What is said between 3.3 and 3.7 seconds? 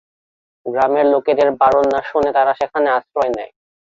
নেয়।